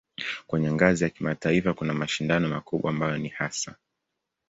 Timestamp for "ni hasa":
3.17-3.75